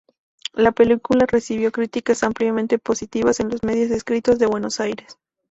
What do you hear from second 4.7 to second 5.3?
Aires.